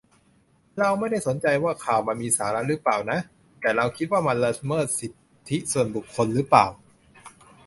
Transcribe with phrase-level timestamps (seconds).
[0.79, 3.19] เราไม่ได้สนใจว่าข่าวมันมีสาระรึเปล่าน่ะ
[3.61, 5.11] แต่เราคิดว่ามันละเมิดสิท
[5.49, 6.65] ธิส่วนบุคคลหรือเปล่า